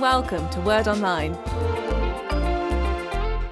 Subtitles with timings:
[0.00, 1.34] welcome to Word Online.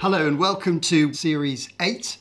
[0.00, 2.16] Hello, and welcome to Series 8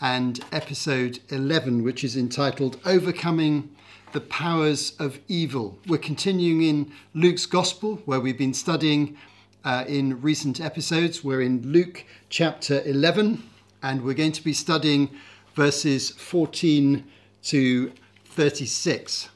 [0.00, 3.68] and Episode 11, which is entitled Overcoming
[4.12, 5.78] the Powers of Evil.
[5.86, 9.18] We're continuing in Luke's Gospel, where we've been studying
[9.62, 11.22] uh, in recent episodes.
[11.22, 13.42] We're in Luke chapter 11,
[13.82, 15.10] and we're going to be studying
[15.54, 17.04] verses 14
[17.42, 17.92] to
[18.24, 19.28] 36.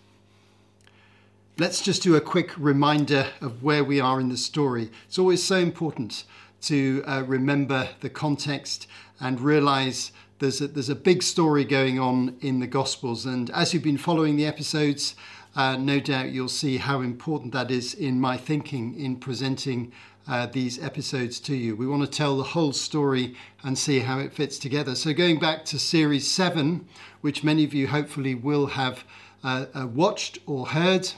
[1.60, 4.90] Let's just do a quick reminder of where we are in the story.
[5.06, 6.24] It's always so important
[6.62, 8.86] to uh, remember the context
[9.20, 13.26] and realize there's a, there's a big story going on in the Gospels.
[13.26, 15.14] And as you've been following the episodes,
[15.54, 19.92] uh, no doubt you'll see how important that is in my thinking in presenting
[20.26, 21.76] uh, these episodes to you.
[21.76, 24.94] We want to tell the whole story and see how it fits together.
[24.94, 26.88] So, going back to series seven,
[27.20, 29.04] which many of you hopefully will have
[29.44, 31.12] uh, uh watched or heard,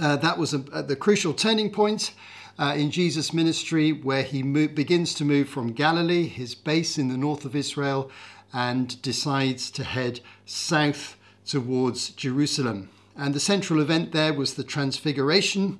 [0.00, 2.14] uh, that was a, the crucial turning point
[2.58, 7.16] uh, in Jesus' ministry where he begins to move from Galilee, his base in the
[7.16, 8.10] north of Israel,
[8.52, 12.90] and decides to head south towards Jerusalem.
[13.16, 15.78] And the central event there was the Transfiguration,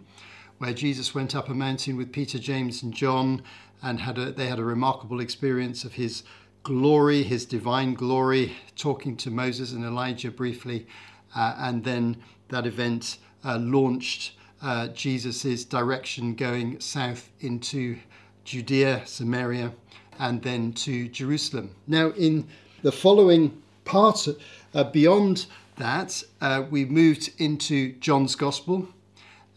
[0.59, 3.43] where Jesus went up a mountain with Peter, James, and John,
[3.83, 6.23] and had a, they had a remarkable experience of his
[6.63, 10.87] glory, his divine glory, talking to Moses and Elijah briefly,
[11.35, 12.17] uh, and then
[12.49, 17.99] that event uh, launched uh, Jesus' direction going south into
[18.45, 19.73] Judea, Samaria,
[20.19, 21.71] and then to Jerusalem.
[21.87, 22.47] Now, in
[22.83, 24.29] the following part,
[24.75, 28.89] uh, beyond that, uh, we moved into John's Gospel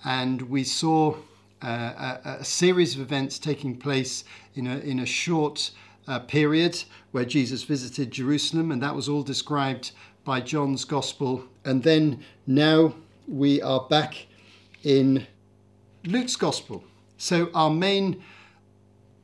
[0.04, 1.16] and we saw
[1.62, 4.24] uh, a, a, series of events taking place
[4.56, 5.72] in a, in a short
[6.08, 9.92] uh, period where Jesus visited Jerusalem, and that was all described
[10.24, 11.44] by John's Gospel.
[11.64, 12.94] And then now
[13.28, 14.28] we are back
[14.84, 15.26] in
[16.06, 16.84] Luke's Gospel.
[17.18, 18.22] So, our main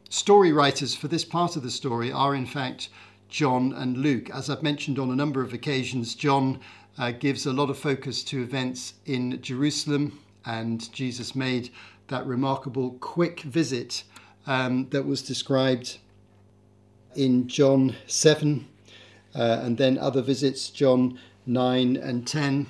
[0.09, 2.89] story writers for this part of the story are, in fact,
[3.29, 4.29] John and Luke.
[4.31, 6.59] As I've mentioned on a number of occasions, John
[6.97, 11.69] uh, gives a lot of focus to events in Jerusalem, and Jesus made
[12.07, 14.03] that remarkable quick visit
[14.47, 16.00] um, that was described
[17.16, 18.68] in John 7,
[19.35, 22.68] uh, and then other visits, John 9 and 10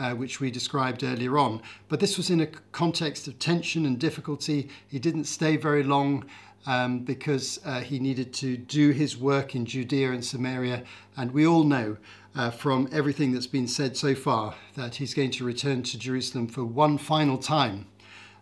[0.00, 1.60] uh, which we described earlier on.
[1.88, 4.70] But this was in a context of tension and difficulty.
[4.88, 6.24] He didn't stay very long
[6.66, 10.84] um, because uh, he needed to do his work in Judea and Samaria.
[11.18, 11.98] And we all know
[12.34, 16.48] uh, from everything that's been said so far that he's going to return to Jerusalem
[16.48, 17.86] for one final time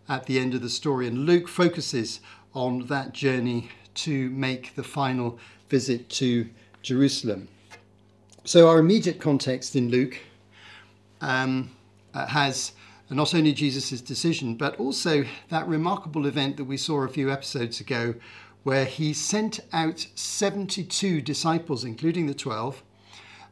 [0.08, 1.08] at the end of the story.
[1.08, 2.20] And Luke focuses
[2.54, 6.48] on that journey to make the final visit to
[6.82, 7.48] Jerusalem.
[8.44, 10.20] So, our immediate context in Luke
[11.20, 11.70] um,
[12.14, 12.72] uh, has
[13.10, 17.80] not only Jesus' decision, but also that remarkable event that we saw a few episodes
[17.80, 18.14] ago,
[18.64, 22.82] where he sent out 72 disciples, including the 12,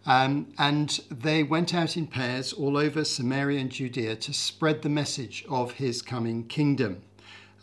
[0.04, 4.88] um, and they went out in pairs all over Samaria and Judea to spread the
[4.88, 7.02] message of his coming kingdom.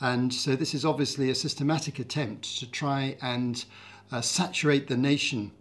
[0.01, 3.63] And so, this is obviously a systematic attempt to try and
[4.11, 5.51] uh, saturate the nation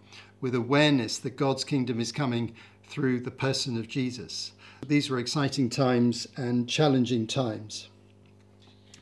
[0.41, 2.53] with awareness that God's kingdom is coming
[2.93, 4.53] through the person of Jesus.
[4.87, 7.89] These were exciting times and challenging times.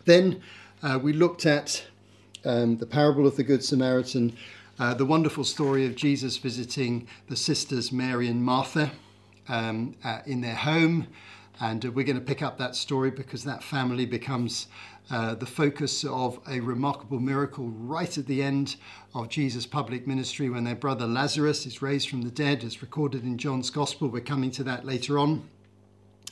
[0.04, 0.40] Then
[0.80, 1.82] uh, we looked at
[2.44, 4.36] um, the parable of the Good Samaritan,
[4.78, 8.92] uh, the wonderful story of Jesus visiting the sisters Mary and Martha
[9.48, 11.08] um, uh, in their home.
[11.60, 14.68] And we're going to pick up that story because that family becomes
[15.10, 18.76] uh, the focus of a remarkable miracle right at the end
[19.14, 23.24] of Jesus' public ministry when their brother Lazarus is raised from the dead, as recorded
[23.24, 24.08] in John's Gospel.
[24.08, 25.48] We're coming to that later on.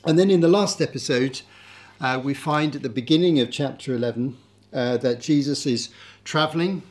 [0.04, 1.42] And then in the last episode,
[2.00, 4.36] uh, we find at the beginning of chapter 11
[4.72, 5.88] uh, that Jesus is
[6.22, 6.82] traveling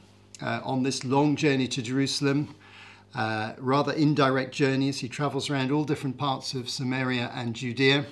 [0.42, 2.54] uh, on this long journey to Jerusalem.
[3.16, 5.00] Uh, rather indirect journeys.
[5.00, 8.06] He travels around all different parts of Samaria and Judea.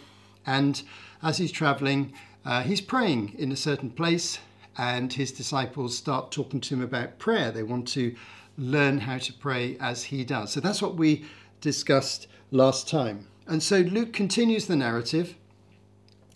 [0.45, 0.81] And
[1.21, 2.13] as he's traveling,
[2.45, 4.37] uh, he's praying in a certain place,
[4.77, 7.51] and his disciples start talking to him about prayer.
[7.51, 8.15] They want to
[8.57, 10.51] learn how to pray as he does.
[10.51, 11.25] So that's what we
[11.61, 13.27] discussed last time.
[13.47, 15.35] And so Luke continues the narrative.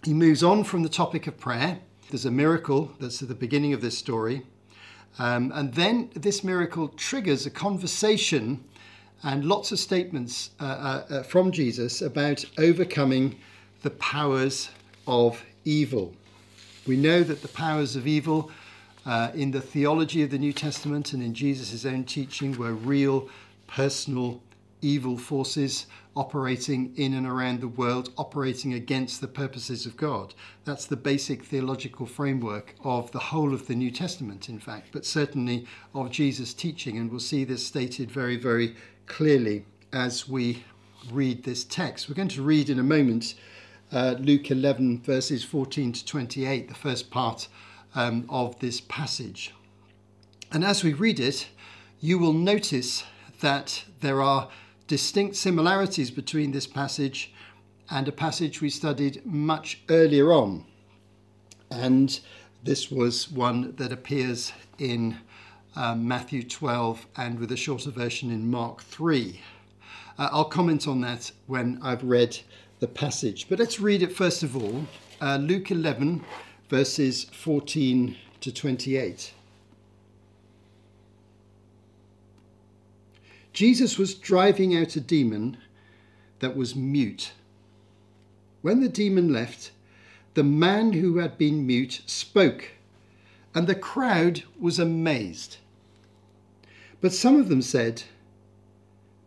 [0.04, 1.80] He moves on from the topic of prayer.
[2.10, 4.44] There's a miracle that's at the beginning of this story.
[5.20, 8.64] Um, and then this miracle triggers a conversation
[9.24, 13.38] and lots of statements uh, uh, uh from Jesus about overcoming
[13.82, 14.70] the powers
[15.08, 16.16] of evil.
[16.88, 18.52] We know that the powers of evil
[19.06, 23.30] uh, in the theology of the New Testament and in Jesus' own teaching were real,
[23.68, 24.42] personal
[24.82, 25.86] evil forces
[26.16, 30.34] operating in and around the world, operating against the purposes of God.
[30.66, 35.06] That's the basic theological framework of the whole of the New Testament, in fact, but
[35.06, 36.98] certainly of Jesus' teaching.
[36.98, 38.76] And we'll see this stated very, very
[39.06, 40.64] clearly as we
[41.12, 42.10] read this text.
[42.10, 43.36] We're going to read in a moment
[43.92, 47.48] uh, Luke 11, verses 14 to 28, the first part
[47.96, 49.54] um, of this passage.
[50.52, 51.48] And as we read it,
[52.00, 53.04] you will notice
[53.42, 54.50] that there are
[54.88, 57.34] distinct similarities between this passage
[57.90, 60.66] and a passage we studied much earlier on.
[61.72, 62.20] And
[62.64, 65.18] this was one that appears in
[65.76, 69.40] um, Matthew 12 and with a shorter version in Mark 3.
[70.18, 72.40] Uh, I'll comment on that when I've read
[72.80, 73.48] the passage.
[73.50, 74.86] But let's read it first of all
[75.22, 76.24] uh, Luke 11,
[76.70, 79.34] verses 14 to 28.
[83.52, 85.58] Jesus was driving out a demon
[86.40, 87.34] that was mute.
[88.62, 89.72] When the demon left,
[90.34, 92.70] the man who had been mute spoke,
[93.54, 95.58] and the crowd was amazed.
[97.02, 98.04] But some of them said,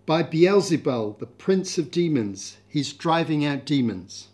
[0.05, 4.29] By Beelzebul, the prince of demons, he's driving out demons.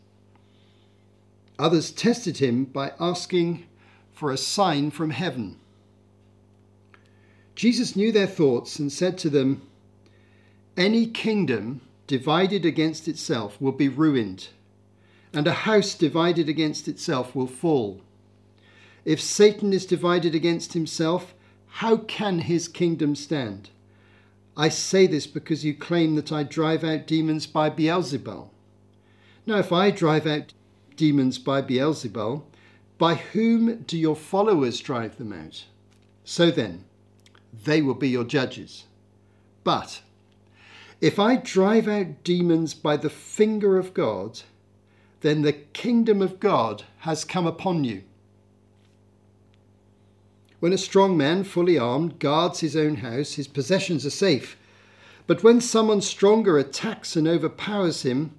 [1.59, 3.67] Others tested him by asking
[4.13, 5.57] for a sign from heaven.
[7.55, 9.63] Jesus knew their thoughts and said to them,
[10.79, 14.47] any kingdom divided against itself will be ruined,
[15.33, 18.01] and a house divided against itself will fall.
[19.05, 21.35] If Satan is divided against himself,
[21.67, 23.71] how can his kingdom stand?
[24.61, 28.49] I say this because you claim that I drive out demons by Beelzebul.
[29.47, 30.53] Now, if I drive out
[30.97, 32.43] demons by Beelzebul,
[32.99, 35.65] by whom do your followers drive them out?
[36.25, 36.85] So then,
[37.65, 38.87] they will be your judges.
[39.63, 40.03] But
[41.01, 44.41] if I drive out demons by the finger of God,
[45.21, 48.03] then the kingdom of God has come upon you.
[50.61, 54.57] When a strong man, fully armed, guards his own house, his possessions are safe.
[55.27, 58.33] But when someone stronger attacks and overpowers him,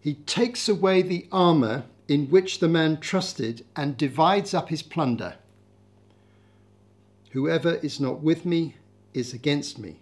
[0.00, 5.36] he takes away the armour in which the man trusted and divides up his plunder.
[7.30, 8.76] Whoever is not with me
[9.12, 9.96] is against me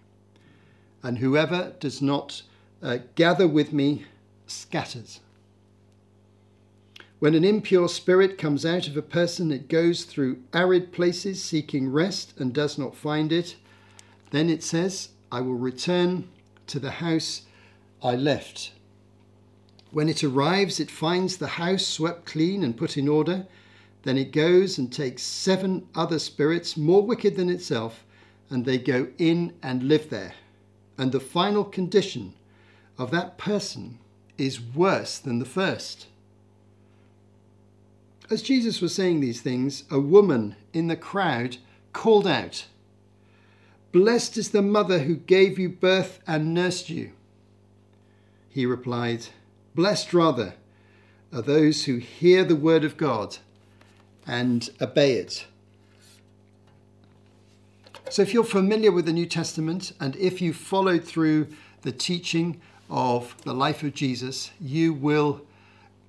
[1.07, 2.43] and whoever does not
[2.83, 4.05] uh, gather with me
[4.49, 5.21] scatters.
[7.19, 11.91] When an impure spirit comes out of a person, it goes through arid places seeking
[11.91, 13.57] rest and does not find it.
[14.31, 16.29] Then it says, I will return
[16.67, 17.43] to the house
[18.03, 18.73] I left.
[19.91, 23.47] When it arrives, it finds the house swept clean and put in order.
[24.03, 28.05] Then it goes and takes seven other spirits more wicked than itself,
[28.51, 30.35] and they go in and live there
[30.99, 32.35] and the final condition
[32.99, 33.99] of that person
[34.39, 36.07] is worse than the first.
[38.29, 41.59] As Jesus was saying these things, a woman in the crowd
[41.93, 42.67] called out,
[43.93, 47.13] Blessed is the mother who gave you birth and nursed you.
[48.49, 49.29] He replied,
[49.75, 50.55] Blessed rather
[51.33, 53.39] are those who hear the word of God
[54.27, 55.47] and obey it.
[58.11, 61.49] So, if you're familiar with the New Testament and if you followed through
[61.83, 65.43] the teaching of the life of Jesus, you will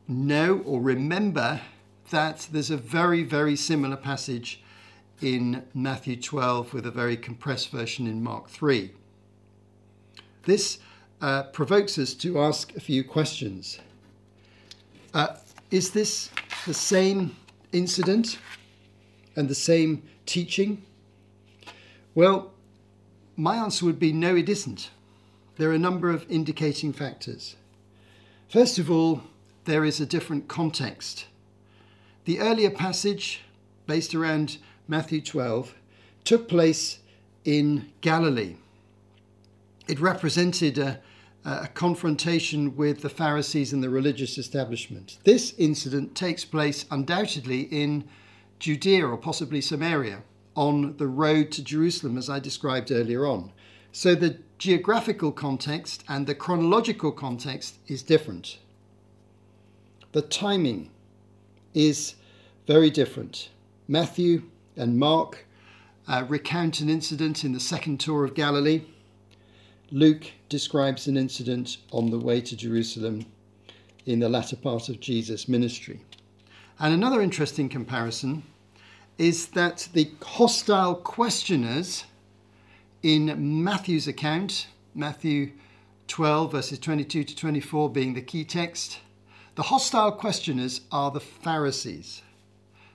[0.07, 1.61] know or remember
[2.09, 4.61] that there's a very, very similar passage
[5.21, 8.91] in Matthew 12 with a very compressed version in Mark 3.
[10.43, 10.79] This
[11.21, 13.79] uh, provokes us to ask a few questions.
[15.13, 15.35] Uh,
[15.71, 16.29] is this
[16.65, 17.35] the same
[17.71, 18.37] incident
[19.35, 20.83] and the same teaching?
[22.15, 22.51] Well,
[23.35, 24.89] my answer would be no, it isn't.
[25.57, 27.55] There are a number of indicating factors.
[28.49, 29.23] First of all,
[29.65, 31.25] there is a different context.
[32.27, 33.39] The earlier passage,
[33.85, 35.73] based around Matthew 12,
[36.25, 36.99] took place
[37.45, 38.57] in Galilee.
[39.87, 40.99] It represented a,
[41.45, 45.19] a, confrontation with the Pharisees and the religious establishment.
[45.23, 48.03] This incident takes place undoubtedly in
[48.59, 50.21] Judea or possibly Samaria
[50.53, 53.53] on the road to Jerusalem, as I described earlier on.
[53.93, 58.57] So the geographical context and the chronological context is different.
[60.11, 60.89] The timing
[61.77, 62.15] is
[62.65, 63.49] very different.
[63.87, 64.41] Matthew
[64.75, 65.45] and Mark
[66.07, 68.81] uh, recount an incident in the second tour of Galilee.
[69.91, 73.27] Luke describes an incident on the way to Jerusalem
[74.07, 76.01] in the latter part of Jesus' ministry.
[76.79, 78.41] And another interesting comparison
[79.19, 82.05] is that the hostile questioners
[83.03, 85.51] in Matthew's account, Matthew
[86.07, 88.99] 12, verses 22 to 24 being the key text.
[89.57, 92.21] The hostile questioners are the Pharisees,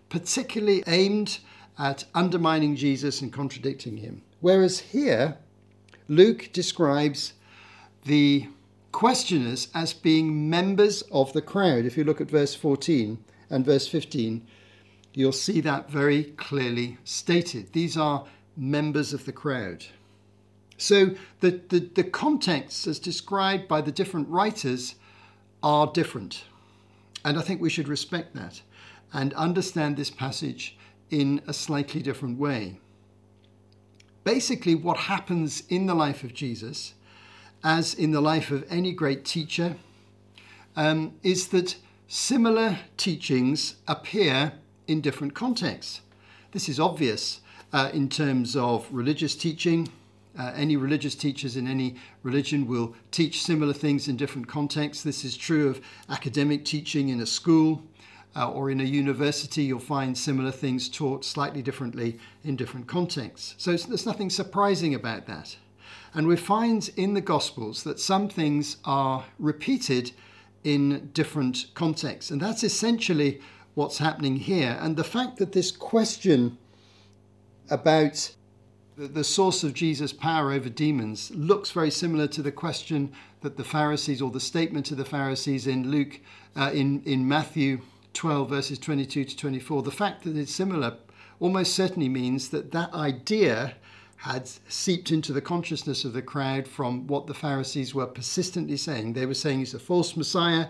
[0.08, 1.40] particularly aimed
[1.76, 4.22] at undermining Jesus and contradicting him.
[4.38, 5.38] Whereas here,
[6.06, 7.32] Luke describes
[8.04, 8.46] the
[8.92, 11.84] questioners as being members of the crowd.
[11.84, 13.18] If you look at verse 14
[13.50, 14.46] and verse 15,
[15.14, 17.72] you'll see that very clearly stated.
[17.72, 18.24] These are
[18.56, 19.86] members of the crowd.
[20.76, 24.94] So the, the, the contexts as described by the different writers
[25.60, 26.44] are different.
[27.24, 28.62] And I think we should respect that
[29.12, 30.76] and understand this passage
[31.10, 32.80] in a slightly different way.
[34.24, 36.94] Basically, what happens in the life of Jesus,
[37.62, 39.76] as in the life of any great teacher,
[40.76, 41.76] um, is that
[42.08, 44.52] similar teachings appear
[44.86, 46.00] in different contexts.
[46.52, 47.40] This is obvious
[47.72, 49.88] uh, in terms of religious teaching.
[50.38, 55.02] Uh, any religious teachers in any religion will teach similar things in different contexts.
[55.02, 57.82] This is true of academic teaching in a school
[58.34, 59.64] uh, or in a university.
[59.64, 63.54] You'll find similar things taught slightly differently in different contexts.
[63.58, 65.56] So there's nothing surprising about that.
[66.14, 70.12] And we find in the Gospels that some things are repeated
[70.64, 72.30] in different contexts.
[72.30, 73.40] And that's essentially
[73.74, 74.78] what's happening here.
[74.80, 76.58] And the fact that this question
[77.70, 78.32] about
[78.96, 83.64] the source of Jesus' power over demons looks very similar to the question that the
[83.64, 86.20] Pharisees, or the statement of the Pharisees in Luke,
[86.56, 87.80] uh, in, in Matthew
[88.14, 89.82] 12, verses 22 to 24.
[89.82, 90.96] The fact that it's similar
[91.40, 93.74] almost certainly means that that idea
[94.18, 99.14] had seeped into the consciousness of the crowd from what the Pharisees were persistently saying.
[99.14, 100.68] They were saying he's a false Messiah,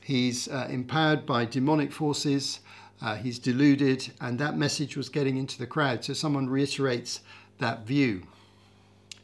[0.00, 2.60] he's uh, empowered by demonic forces,
[3.00, 6.04] uh, he's deluded, and that message was getting into the crowd.
[6.04, 7.20] So someone reiterates
[7.58, 8.22] that view.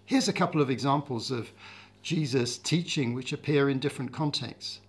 [0.04, 1.50] Here's a couple of examples of
[2.02, 4.80] Jesus' teaching which appear in different contexts.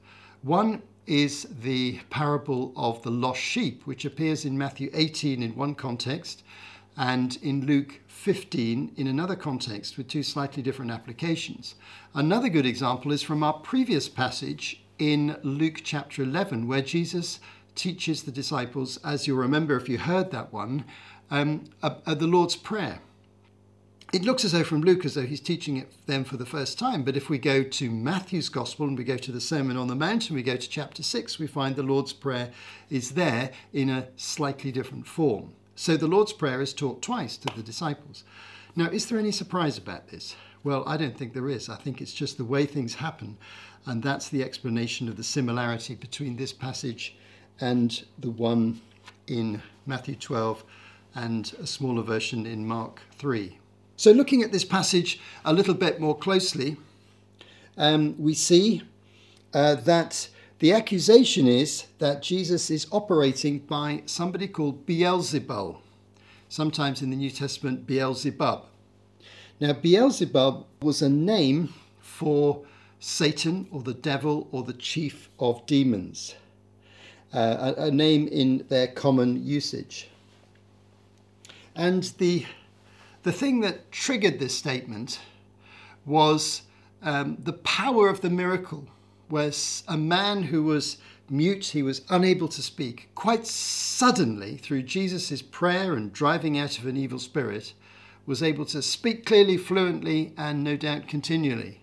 [0.41, 5.75] One is the parable of the lost sheep, which appears in Matthew 18 in one
[5.75, 6.43] context
[6.97, 11.75] and in Luke 15 in another context with two slightly different applications.
[12.13, 17.39] Another good example is from our previous passage in Luke chapter 11, where Jesus
[17.75, 20.85] teaches the disciples, as you'll remember if you heard that one,
[21.29, 22.99] um, the Lord's Prayer.
[24.13, 26.77] It looks as though from Luke as though he's teaching it them for the first
[26.77, 29.87] time, but if we go to Matthew's Gospel and we go to the Sermon on
[29.87, 32.51] the Mount and we go to chapter 6, we find the Lord's Prayer
[32.89, 35.53] is there in a slightly different form.
[35.75, 38.25] So the Lord's Prayer is taught twice to the disciples.
[38.75, 40.35] Now, is there any surprise about this?
[40.61, 41.69] Well, I don't think there is.
[41.69, 43.37] I think it's just the way things happen,
[43.85, 47.15] and that's the explanation of the similarity between this passage
[47.61, 48.81] and the one
[49.27, 50.63] in Matthew 12
[51.15, 53.57] and a smaller version in Mark 3.
[53.95, 56.77] So, looking at this passage a little bit more closely,
[57.77, 58.81] um, we see
[59.53, 65.77] uh, that the accusation is that Jesus is operating by somebody called Beelzebul,
[66.49, 68.65] sometimes in the New Testament, Beelzebub.
[69.59, 72.63] Now, Beelzebub was a name for
[72.99, 76.35] Satan or the devil or the chief of demons,
[77.33, 80.09] uh, a, a name in their common usage.
[81.75, 82.45] And the,
[83.23, 85.19] the thing that triggered this statement
[86.05, 86.63] was
[87.01, 88.87] um, the power of the miracle
[89.29, 90.97] was a man who was
[91.29, 93.09] mute, he was unable to speak.
[93.15, 97.73] Quite suddenly, through Jesus' prayer and driving out of an evil spirit,
[98.25, 101.79] was able to speak clearly, fluently, and no doubt continually.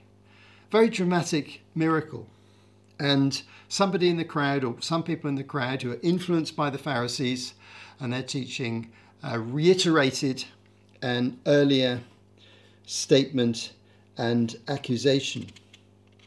[0.71, 2.28] Very dramatic miracle.
[2.99, 6.71] And somebody in the crowd, or some people in the crowd who are influenced by
[6.71, 7.55] the Pharisees
[8.00, 8.90] and their teaching,
[9.23, 10.45] uh, reiterated
[11.02, 12.00] an earlier
[12.87, 13.73] statement
[14.17, 15.47] and accusation.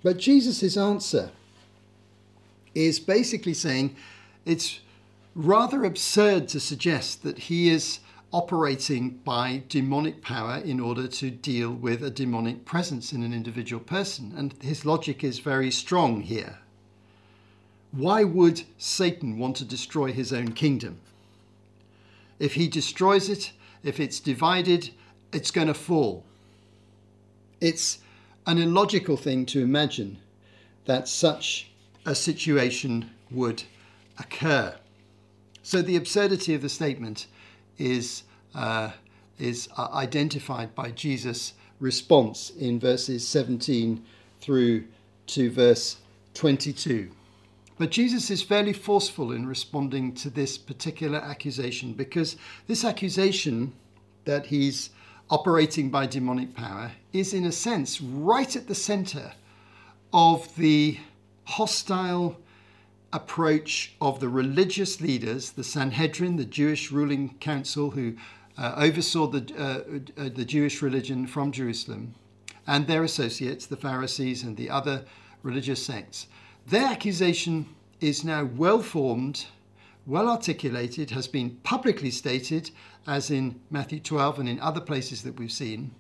[0.04, 1.32] But Jesus' answer
[2.74, 3.96] is basically saying
[4.46, 4.80] it's
[5.36, 8.00] rather absurd to suggest that he is
[8.34, 13.84] operating by demonic power in order to deal with a demonic presence in an individual
[13.84, 14.34] person.
[14.38, 16.60] And his logic is very strong here.
[17.92, 21.00] Why would Satan want to destroy his own kingdom?
[22.40, 23.52] If he destroys it,
[23.84, 24.92] if it's divided,
[25.34, 26.24] it's going to fall.
[27.60, 28.00] It's
[28.48, 30.20] an illogical thing to imagine
[30.86, 31.70] that such
[32.06, 33.64] a situation would
[34.18, 34.76] occur.
[35.64, 37.28] So the absurdity of the statement
[37.78, 38.24] is,
[38.56, 38.92] uh,
[39.40, 44.04] is uh, identified by Jesus' response in verses 17
[44.40, 44.86] through
[45.28, 45.98] to verse
[46.34, 47.12] 22.
[47.78, 52.38] But Jesus is fairly forceful in responding to this particular accusation because
[52.68, 53.74] this accusation
[54.26, 54.92] that he's
[55.32, 59.32] operating by demonic power, is in a sense right at the center
[60.14, 61.00] of the
[61.46, 62.38] hostile
[63.14, 68.16] approach of the religious leaders, the Sanhedrin, the Jewish ruling council who
[68.58, 72.16] uh, oversaw the, uh, uh, the Jewish religion from Jerusalem,
[72.68, 75.04] and their associates, the Pharisees and the other
[75.44, 76.28] religious sects.
[76.68, 77.68] Their accusation
[78.00, 79.46] is now well formed,
[80.06, 82.72] well articulated, has been publicly stated,
[83.08, 85.92] as in Matthew 12 and in other places that we've seen,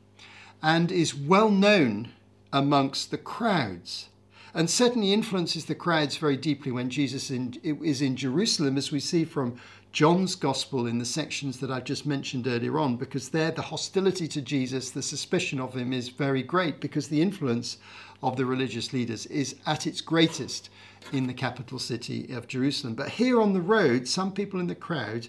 [0.62, 2.12] and is well known
[2.53, 4.10] amongst the crowds
[4.53, 9.00] and certainly influences the crowds very deeply when Jesus in, is in Jerusalem, as we
[9.00, 9.58] see from
[9.91, 14.27] John's Gospel in the sections that I've just mentioned earlier on, because there the hostility
[14.29, 17.77] to Jesus, the suspicion of him is very great because the influence
[18.24, 20.70] of the religious leaders is at its greatest
[21.12, 22.96] in the capital city of Jerusalem.
[22.96, 25.27] But here on the road, some people in the crowd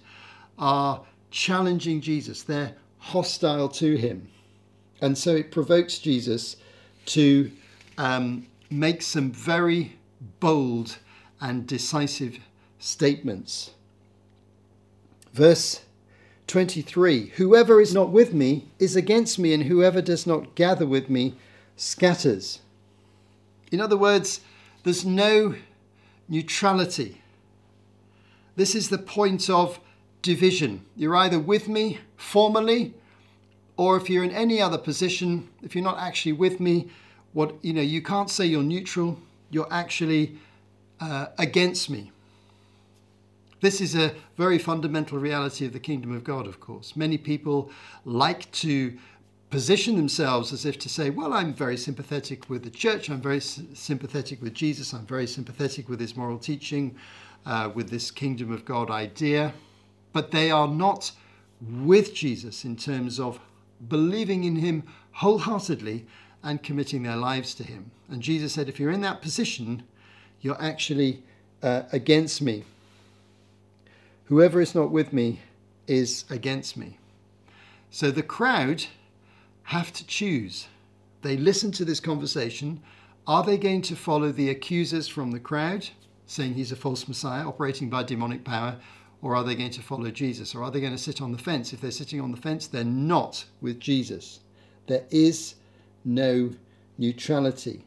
[0.59, 4.29] are challenging Jesus, they're hostile to him.
[5.00, 6.57] And so it provokes Jesus
[7.07, 7.50] to
[7.99, 9.97] um, make some very
[10.41, 10.99] bold
[11.41, 12.38] and decisive
[12.79, 13.71] statements.
[15.33, 15.83] Verse
[16.47, 21.09] 23 Whoever is not with me is against me, and whoever does not gather with
[21.09, 21.35] me
[21.76, 22.61] scatters.
[23.71, 24.41] In other words,
[24.85, 25.55] there's no
[26.29, 27.23] neutrality.
[28.57, 29.81] This is the point of
[30.21, 30.85] division.
[30.97, 32.95] You're either with me formally,
[33.76, 36.91] or if you're in any other position, if you're not actually with me,
[37.33, 39.19] what you know you can't say you're neutral
[39.51, 40.39] you're actually
[41.01, 42.11] uh, against me.
[43.61, 46.97] This is a very fundamental reality of the kingdom of god of course.
[46.97, 47.71] Many people
[48.05, 48.99] like to
[49.51, 53.39] position themselves as if to say well i'm very sympathetic with the church i'm very
[53.39, 56.97] sympathetic with jesus i'm very sympathetic with his moral teaching
[57.45, 59.53] uh, with this kingdom of god idea
[60.15, 61.12] but they are not
[61.61, 63.39] with jesus in terms of
[63.91, 66.07] believing in him wholeheartedly
[66.43, 67.91] and committing their lives to Him.
[68.09, 69.85] And Jesus said, if you're in that position,
[70.41, 71.23] you're actually
[71.63, 72.65] uh, against me.
[74.25, 75.41] Whoever is not with me
[75.87, 76.99] is against me.
[77.91, 78.87] So the crowd
[79.65, 80.67] have to choose.
[81.23, 82.83] They listen to this conversation.
[83.26, 85.89] Are they going to follow the accusers from the crowd,
[86.26, 88.76] saying he's a false Messiah operating by demonic power,
[89.21, 90.55] or are they going to follow Jesus?
[90.55, 91.73] Or are they going to sit on the fence?
[91.73, 94.41] If they're sitting on the fence, they're not with Jesus.
[94.89, 95.55] There is
[96.04, 96.50] no
[96.99, 97.84] neutrality.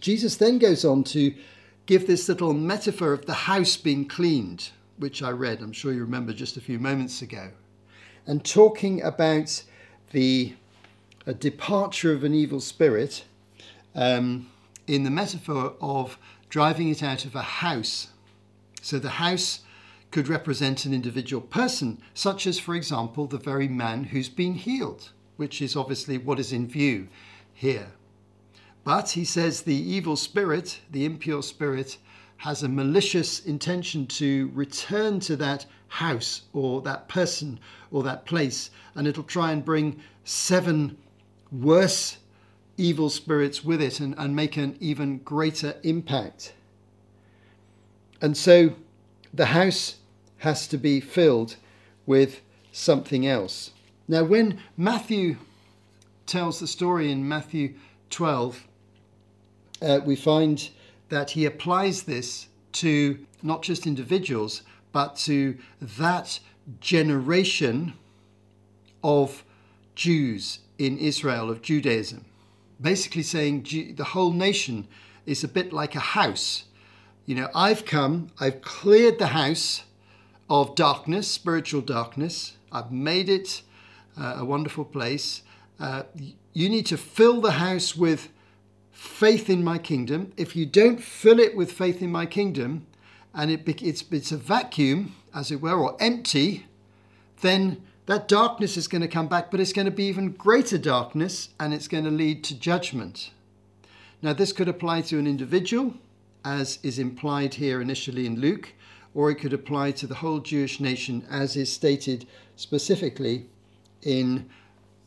[0.00, 1.34] Jesus then goes on to
[1.86, 6.00] give this little metaphor of the house being cleaned, which I read, I'm sure you
[6.00, 7.50] remember just a few moments ago,
[8.26, 9.62] and talking about
[10.12, 10.54] the
[11.38, 13.24] departure of an evil spirit
[13.94, 14.50] um,
[14.86, 18.08] in the metaphor of driving it out of a house.
[18.82, 19.60] So the house
[20.10, 25.10] could represent an individual person, such as, for example, the very man who's been healed
[25.40, 27.08] which is obviously what is in view
[27.54, 27.86] here.
[28.84, 31.96] But he says the evil spirit, the impure spirit,
[32.36, 37.58] has a malicious intention to return to that house or that person
[37.90, 40.98] or that place, and it'll try and bring seven
[41.50, 42.18] worse
[42.76, 46.52] evil spirits with it and, and make an even greater impact.
[48.20, 48.74] And so
[49.32, 49.96] the house
[50.38, 51.56] has to be filled
[52.04, 53.70] with something else.
[54.10, 55.36] Now, when Matthew
[56.26, 57.74] tells the story in Matthew
[58.10, 58.66] 12,
[59.80, 60.68] uh, we find
[61.10, 66.40] that he applies this to not just individuals, but to that
[66.80, 67.92] generation
[69.04, 69.44] of
[69.94, 72.24] Jews in Israel, of Judaism.
[72.80, 74.88] Basically, saying the whole nation
[75.24, 76.64] is a bit like a house.
[77.26, 79.84] You know, I've come, I've cleared the house
[80.48, 83.62] of darkness, spiritual darkness, I've made it
[84.18, 85.42] uh, a wonderful place.
[85.78, 86.02] Uh,
[86.52, 88.28] you need to fill the house with
[88.92, 90.32] faith in my kingdom.
[90.36, 92.86] If you don't fill it with faith in my kingdom,
[93.34, 96.66] and it, it's, it's a vacuum, as it were, or empty,
[97.40, 100.78] then that darkness is going to come back, but it's going to be even greater
[100.78, 103.30] darkness and it's going to lead to judgment.
[104.20, 105.94] Now, this could apply to an individual,
[106.44, 108.72] as is implied here initially in Luke,
[109.14, 113.46] or it could apply to the whole Jewish nation, as is stated specifically
[114.02, 114.48] in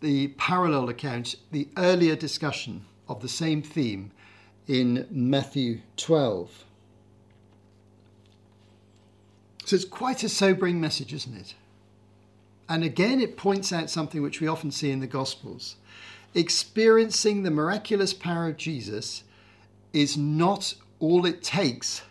[0.02, 4.12] the parallel account, the earlier discussion of the same theme
[4.68, 6.66] in Matthew 12.
[9.66, 11.56] So it's quite a sobering message, isn't it?
[12.68, 15.76] And again, it points out something which we often see in the Gospels.
[16.34, 19.24] Experiencing the miraculous power of Jesus
[19.94, 22.02] is not all it takes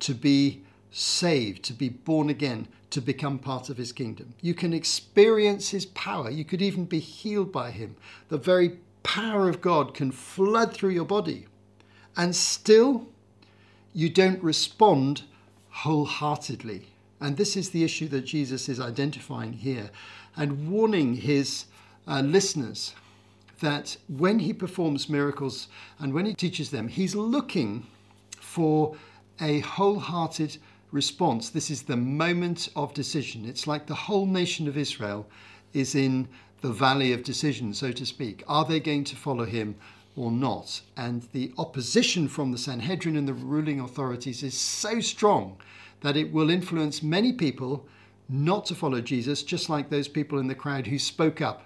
[0.00, 4.34] to be saved, to be born again, to become part of his kingdom.
[4.40, 6.30] You can experience his power.
[6.30, 7.96] You could even be healed by him.
[8.28, 11.46] The very power of God can flood through your body.
[12.16, 13.08] And still,
[13.92, 15.22] you don't respond
[15.70, 16.88] wholeheartedly.
[17.20, 19.90] And this is the issue that Jesus is identifying here
[20.36, 21.66] and warning his
[22.06, 22.94] uh, listeners
[23.60, 27.86] that when he performs miracles and when he teaches them, he's looking
[28.40, 28.96] for
[29.40, 30.58] a wholehearted
[30.90, 31.50] response.
[31.50, 33.44] This is the moment of decision.
[33.44, 35.26] It's like the whole nation of Israel
[35.72, 36.28] is in
[36.60, 38.42] the valley of decision, so to speak.
[38.48, 39.76] Are they going to follow him
[40.16, 40.80] or not?
[40.96, 45.56] And the opposition from the Sanhedrin and the ruling authorities is so strong
[46.00, 47.86] that it will influence many people
[48.28, 51.62] not to follow Jesus, just like those people in the crowd who spoke up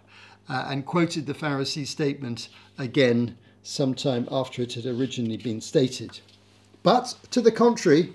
[0.49, 6.21] uh, and quoted the Pharisee statement again sometime after it had originally been stated.
[6.83, 8.13] But to the contrary,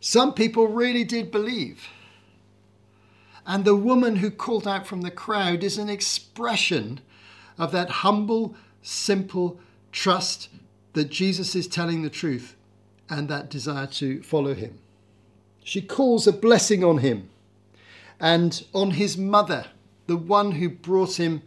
[0.00, 1.88] some people really did believe.
[3.46, 7.00] And the woman who called out from the crowd is an expression
[7.58, 9.60] of that humble, simple
[9.92, 10.48] trust
[10.94, 12.56] that Jesus is telling the truth
[13.08, 14.78] and that desire to follow him.
[15.62, 17.28] She calls a blessing on him
[18.18, 19.66] and on his mother,
[20.06, 21.42] the one who brought him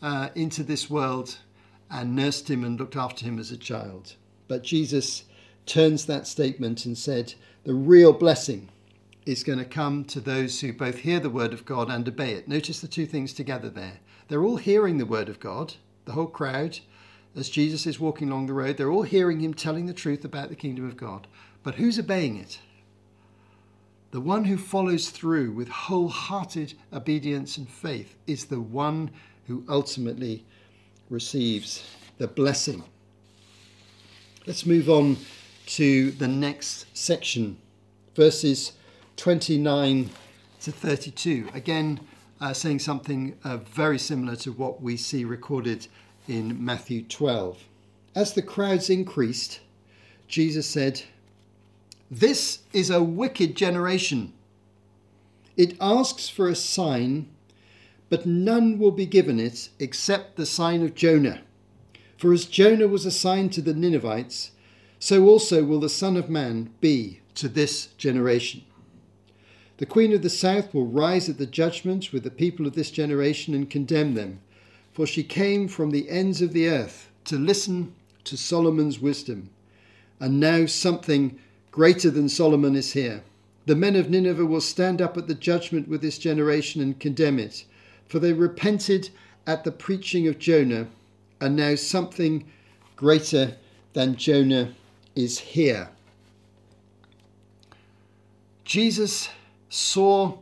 [0.00, 1.38] uh, into this world
[1.90, 4.14] and nursed him and looked after him as a child.
[4.46, 5.24] But Jesus
[5.68, 8.68] turns that statement and said, The real blessing
[9.26, 12.32] is going to come to those who both hear the word of God and obey
[12.32, 12.48] it.
[12.48, 14.00] Notice the two things together there.
[14.28, 16.80] They're all hearing the word of God, the whole crowd,
[17.38, 20.48] as Jesus is walking along the road, they're all hearing him telling the truth about
[20.48, 21.26] the kingdom of God.
[21.62, 22.58] But who's obeying it?
[24.10, 29.10] The one who follows through with wholehearted obedience and faith is the one
[29.46, 30.44] who ultimately
[31.10, 31.84] receives
[32.16, 32.82] the blessing.
[34.46, 35.18] Let's move on
[35.68, 37.58] to the next section,
[38.14, 38.72] verses
[39.18, 40.08] 29
[40.62, 41.50] to 32.
[41.52, 42.00] Again,
[42.40, 45.86] uh, saying something uh, very similar to what we see recorded
[46.26, 47.62] in Matthew 12.
[48.14, 49.60] As the crowds increased,
[50.26, 51.02] Jesus said,
[52.10, 54.32] This is a wicked generation.
[55.54, 57.28] It asks for a sign,
[58.08, 61.42] but none will be given it except the sign of Jonah.
[62.16, 64.52] For as Jonah was a sign to the Ninevites,
[64.98, 68.64] so also will the Son of Man be to this generation.
[69.76, 72.90] The Queen of the South will rise at the judgment with the people of this
[72.90, 74.40] generation and condemn them
[74.98, 79.48] for she came from the ends of the earth to listen to Solomon's wisdom.
[80.18, 81.38] And now something
[81.70, 83.22] greater than Solomon is here.
[83.66, 87.38] The men of Nineveh will stand up at the judgment with this generation and condemn
[87.38, 87.64] it,
[88.08, 89.10] for they repented
[89.46, 90.88] at the preaching of Jonah,
[91.40, 92.44] and now something
[92.96, 93.56] greater
[93.92, 94.74] than Jonah
[95.18, 95.88] is here.
[98.64, 99.28] Jesus
[99.68, 100.38] saw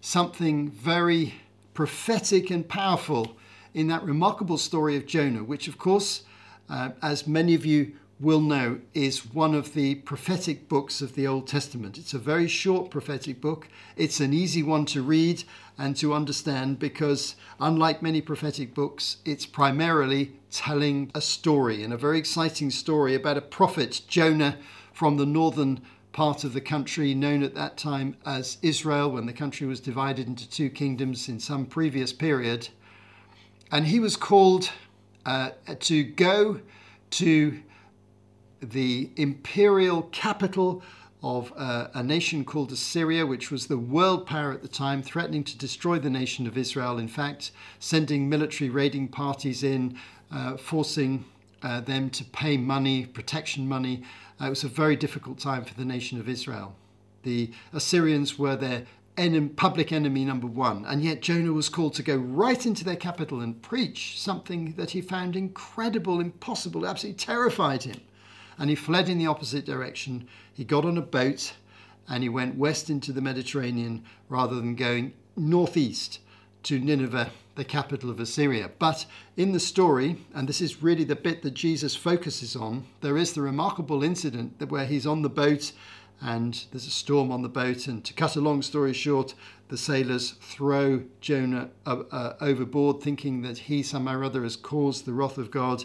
[0.00, 1.34] something very
[1.74, 3.36] prophetic and powerful
[3.74, 6.22] in that remarkable story of Jonah, which, of course,
[6.70, 11.26] uh, as many of you will know, is one of the prophetic books of the
[11.26, 11.98] Old Testament.
[11.98, 13.68] It's a very short prophetic book.
[13.96, 15.44] It's an easy one to read
[15.76, 21.98] and to understand because, unlike many prophetic books, it's primarily telling a story and a
[21.98, 24.56] very exciting story about a prophet, Jonah,
[24.94, 25.82] from the northern
[26.12, 30.26] part of the country known at that time as Israel, when the country was divided
[30.28, 32.68] into two kingdoms in some previous period.
[33.70, 34.70] And he was called
[35.26, 36.60] uh, to go
[37.10, 37.60] to
[38.64, 40.82] the imperial capital
[41.22, 45.42] of uh, a nation called Assyria, which was the world power at the time, threatening
[45.44, 46.98] to destroy the nation of Israel.
[46.98, 49.98] In fact, sending military raiding parties in,
[50.30, 51.24] uh, forcing
[51.62, 54.02] uh, them to pay money, protection money.
[54.40, 56.76] Uh, it was a very difficult time for the nation of Israel.
[57.22, 58.84] The Assyrians were their
[59.56, 60.84] public enemy number one.
[60.84, 64.90] And yet Jonah was called to go right into their capital and preach something that
[64.90, 68.00] he found incredible, impossible, absolutely terrified him.
[68.58, 70.28] And he fled in the opposite direction.
[70.52, 71.54] He got on a boat
[72.08, 76.20] and he went west into the Mediterranean rather than going northeast
[76.64, 78.70] to Nineveh, the capital of Assyria.
[78.78, 83.16] But in the story, and this is really the bit that Jesus focuses on, there
[83.16, 85.72] is the remarkable incident that where he's on the boat
[86.20, 87.86] and there's a storm on the boat.
[87.86, 89.34] And to cut a long story short,
[89.68, 95.04] the sailors throw Jonah uh, uh, overboard, thinking that he somehow or other has caused
[95.04, 95.84] the wrath of God.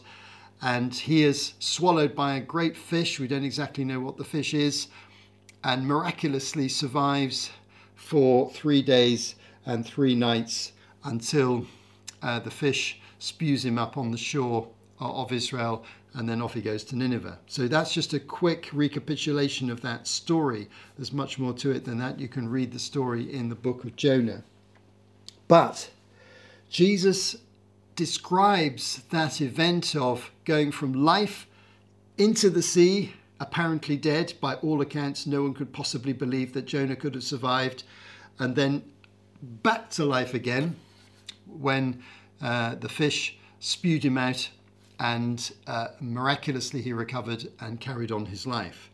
[0.62, 3.20] And he is swallowed by a great fish.
[3.20, 4.88] We don't exactly know what the fish is,
[5.64, 7.52] and miraculously survives
[7.96, 11.66] for three days and three nights until
[12.22, 14.68] uh, the fish spews him up on the shore
[15.00, 17.38] of Israel and then off he goes to Nineveh.
[17.48, 20.68] So that's just a quick recapitulation of that story.
[20.98, 22.20] There's much more to it than that.
[22.20, 24.44] You can read the story in the book of Jonah.
[25.48, 25.92] But
[26.70, 27.38] Jesus
[28.00, 31.46] describes that event of going from life
[32.18, 34.32] into the sea, apparently dead.
[34.40, 37.84] By all accounts, no one could possibly believe that Jonah could have survived,
[38.40, 38.84] and then
[39.42, 40.78] back to life again
[41.46, 42.02] when
[42.42, 44.50] uh, the fish spewed him out
[45.02, 48.90] and uh, miraculously he recovered and carried on his life.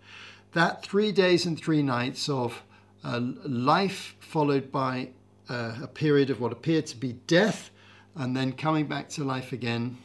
[0.54, 2.64] That three days and three nights of
[3.04, 5.10] uh, life followed by
[5.48, 7.70] uh, a period of what appeared to be death
[8.16, 9.98] and then coming back to life again,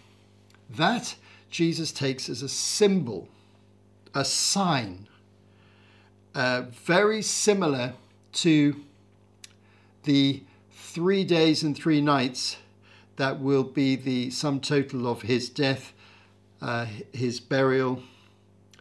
[0.68, 1.14] that
[1.50, 3.28] Jesus takes as a symbol,
[4.14, 5.08] a sign,
[6.34, 7.94] uh, very similar
[8.32, 8.76] to
[10.04, 10.42] the
[10.72, 12.56] three days and three nights
[13.16, 15.92] that will be the sum total of his death,
[16.62, 18.02] uh, his burial,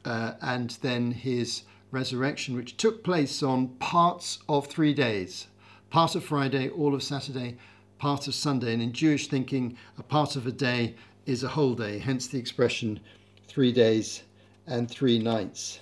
[0.06, 5.48] uh, and then his resurrection, which took place on parts of three days
[5.90, 7.58] part of Friday, all of Saturday,
[8.00, 8.74] part of Sunday.
[8.74, 12.40] And in Jewish thinking, a part of a day is a whole day, hence the
[12.40, 13.00] expression
[13.48, 14.24] three days
[14.66, 15.80] and three nights.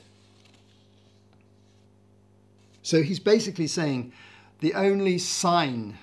[2.81, 4.11] So he's basically saying
[4.59, 5.97] the only sign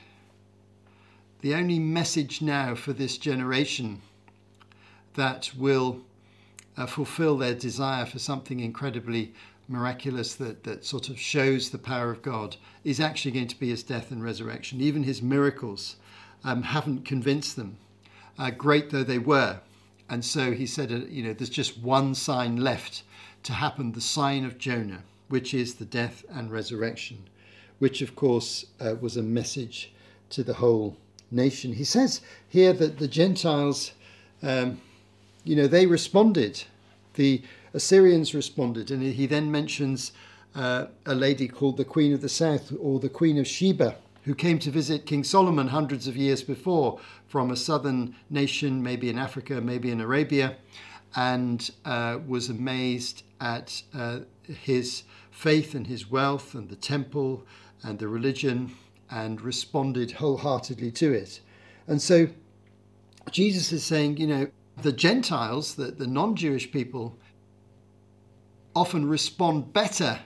[1.44, 4.00] the only message now for this generation
[5.12, 6.00] that will
[6.78, 9.34] uh, fulfill their desire for something incredibly
[9.68, 13.68] miraculous that, that sort of shows the power of God is actually going to be
[13.68, 14.80] his death and resurrection.
[14.80, 15.96] Even his miracles
[16.44, 17.76] um, haven't convinced them,
[18.38, 19.60] uh, great though they were.
[20.08, 23.02] And so he said, uh, you know, there's just one sign left
[23.44, 27.24] to happen the sign of Jonah, which is the death and resurrection,
[27.78, 29.92] which of course uh, was a message
[30.30, 30.96] to the whole
[31.30, 31.72] nation.
[31.72, 33.92] He says here that the Gentiles,
[34.42, 34.80] um,
[35.44, 36.64] you know, they responded.
[37.14, 40.12] The Assyrians responded, and he then mentions
[40.54, 44.34] uh, a lady called the Queen of the South or the Queen of Sheba, who
[44.34, 49.18] came to visit King Solomon hundreds of years before from a southern nation, maybe in
[49.18, 50.56] Africa, maybe in Arabia,
[51.14, 57.44] and uh, was amazed at uh, his faith and his wealth and the temple
[57.82, 58.74] and the religion
[59.10, 61.40] and responded wholeheartedly to it.
[61.86, 62.28] And so
[63.30, 64.46] Jesus is saying, you know,
[64.80, 67.16] the Gentiles, the, the non Jewish people,
[68.74, 70.20] often respond better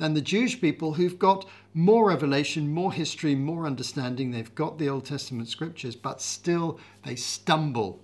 [0.00, 4.30] than the Jewish people who've got more revelation, more history, more understanding.
[4.30, 8.00] They've got the Old Testament scriptures, but still they stumble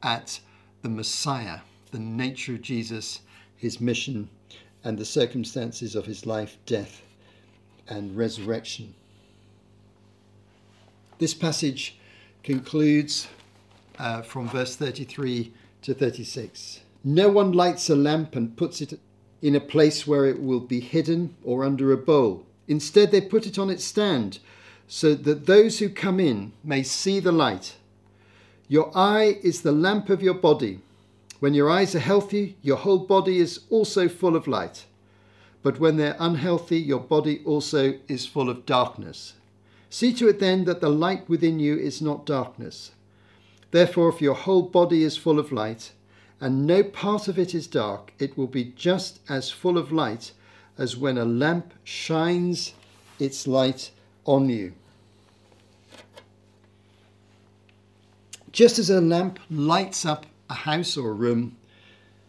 [0.00, 0.38] at
[0.82, 1.58] the Messiah,
[1.90, 3.22] the nature of Jesus,
[3.56, 4.30] his mission,
[4.84, 7.02] and the circumstances of his life, death,
[7.88, 8.94] and resurrection.
[11.18, 11.98] This passage
[12.44, 13.26] concludes
[13.98, 16.80] uh, from verse 33 to 36.
[17.02, 19.00] No one lights a lamp and puts it
[19.42, 22.44] in a place where it will be hidden or under a bowl.
[22.68, 24.38] Instead, they put it on its stand
[24.86, 27.76] so that those who come in may see the light.
[28.68, 30.80] Your eye is the lamp of your body.
[31.40, 34.84] When your eyes are healthy, your whole body is also full of light.
[35.62, 39.34] But when they're unhealthy, your body also is full of darkness.
[39.88, 42.92] See to it then that the light within you is not darkness.
[43.70, 45.92] Therefore, if your whole body is full of light,
[46.40, 50.32] and no part of it is dark, it will be just as full of light
[50.78, 52.72] as when a lamp shines
[53.18, 53.90] its light
[54.24, 54.72] on you.
[58.52, 61.56] Just as a lamp lights up a house or a room,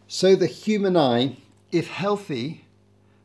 [0.07, 1.37] so the human eye,
[1.71, 2.65] if healthy,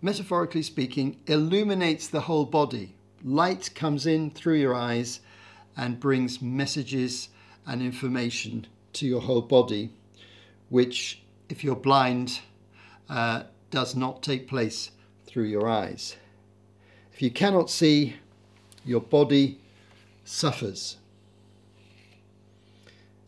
[0.01, 2.94] metaphorically speaking, illuminates the whole body.
[3.25, 5.20] Light comes in through your eyes
[5.77, 7.29] and brings messages
[7.66, 9.90] and information to your whole body,
[10.68, 12.40] which, if you're blind,
[13.09, 14.90] uh, does not take place
[15.26, 16.16] through your eyes.
[17.12, 18.16] If you cannot see,
[18.85, 19.59] your body
[20.24, 20.96] suffers.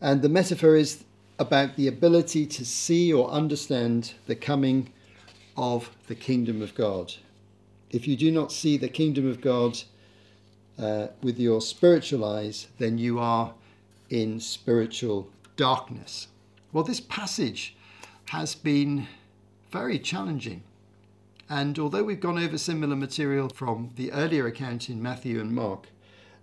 [0.01, 1.03] And the metaphor is
[1.37, 4.91] about the ability to see or understand the coming
[5.57, 7.13] of the kingdom of God
[7.91, 9.79] if you do not see the kingdom of God
[10.77, 13.53] uh, with your spiritual eyes, then you are
[14.09, 16.27] in spiritual darkness.
[16.71, 17.75] Well, this passage
[18.29, 19.07] has been
[19.71, 20.63] very challenging.
[21.49, 25.87] And although we've gone over similar material from the earlier account in Matthew and Mark,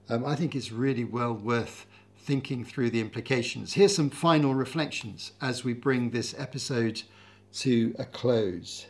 [0.08, 1.86] um, I think it's really well worth
[2.18, 3.74] thinking through the implications.
[3.74, 7.02] Here's some final reflections as we bring this episode
[7.54, 8.86] to a close.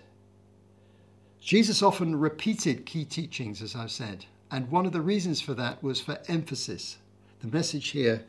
[1.39, 5.83] Jesus often repeated key teachings, as I've said, and one of the reasons for that
[5.83, 6.97] was for emphasis.
[7.41, 8.25] The message here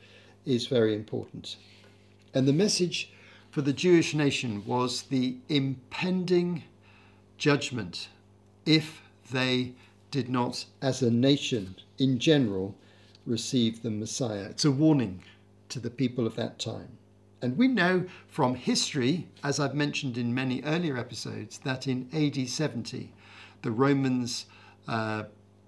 [0.45, 1.55] is very important.
[2.33, 3.11] And the message
[3.49, 6.63] for the Jewish nation was the impending
[7.37, 8.09] judgment
[8.65, 9.73] if they
[10.11, 12.75] did not, as a nation in general,
[13.25, 14.47] receive the Messiah.
[14.49, 15.23] It's a warning
[15.69, 16.97] to the people of that time.
[17.41, 22.49] And we know from history, as I've mentioned in many earlier episodes, that in AD
[22.49, 23.13] 70,
[23.61, 24.45] the Romans
[24.87, 25.23] uh,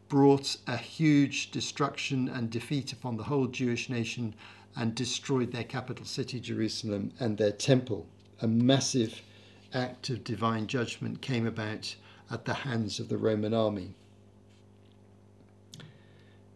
[0.08, 4.34] brought a huge destruction and defeat upon the whole Jewish nation
[4.76, 8.08] and destroyed their capital city, Jerusalem, and their temple.
[8.42, 9.22] A massive
[9.74, 11.96] act of divine judgment came about
[12.32, 13.96] at the hands of the Roman army.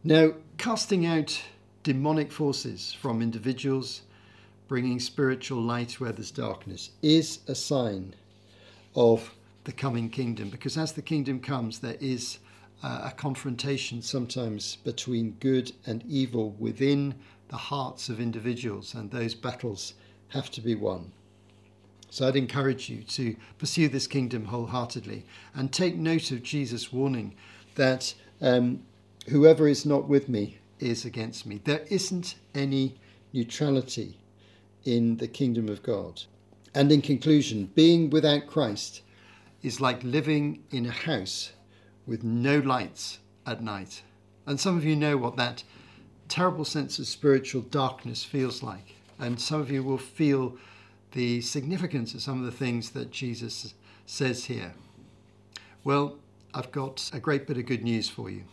[0.03, 1.41] Now, casting out
[1.83, 4.01] demonic forces from individuals,
[4.67, 8.15] bringing spiritual light where there's darkness, is a sign
[8.95, 10.49] of the coming kingdom.
[10.49, 12.39] Because as the kingdom comes, there is
[12.83, 17.15] uh, a confrontation sometimes between good and evil within
[17.53, 19.93] the hearts of individuals, and those battles
[20.29, 21.11] have to be won.
[22.09, 27.35] So I'd encourage you to pursue this kingdom wholeheartedly and take note of Jesus' warning
[27.75, 28.81] that um,
[29.29, 31.61] whoever is not with me is against me.
[31.63, 32.95] There isn't any
[33.33, 34.17] neutrality
[34.83, 36.23] in the kingdom of God.
[36.73, 39.03] And in conclusion, being without Christ
[39.61, 41.51] is like living in a house
[42.07, 44.01] with no lights at night.
[44.47, 45.63] And some of you know what that
[46.27, 48.95] terrible sense of spiritual darkness feels like.
[49.19, 50.57] And some of you will feel
[51.11, 53.73] the significance of some of the things that Jesus
[54.05, 54.73] says here.
[55.83, 56.17] Well,
[56.53, 58.43] I've got a great bit of good news for you.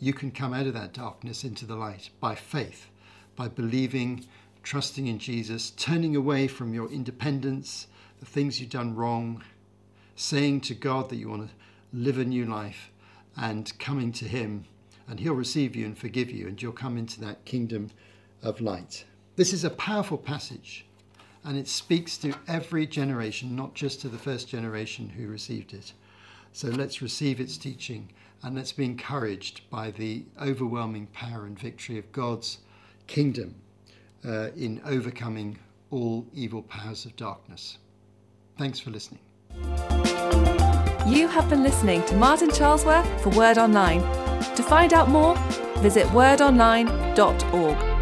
[0.00, 2.88] You can come out of that darkness into the light by faith,
[3.36, 4.24] by believing,
[4.62, 7.86] trusting in Jesus, turning away from your independence,
[8.20, 9.42] the things you've done wrong,
[10.14, 11.54] saying to God that you want to
[11.92, 12.90] live a new life,
[13.36, 14.64] and coming to Him
[15.08, 17.90] and he'll receive you and forgive you, and you'll come into that kingdom
[18.42, 19.04] of light.
[19.36, 20.84] This is a powerful passage,
[21.44, 25.92] and it speaks to every generation, not just to the first generation who received it.
[26.52, 28.10] So let's receive its teaching
[28.42, 32.58] and let's be encouraged by the overwhelming power and victory of God's
[33.06, 33.54] kingdom
[34.24, 35.58] uh, in overcoming
[35.90, 37.78] all evil powers of darkness.
[38.56, 39.20] Thanks for listening.
[41.08, 44.02] You have been listening to Martin Charlesworth for Word Online.
[44.56, 45.36] To find out more,
[45.78, 47.97] visit wordonline.org.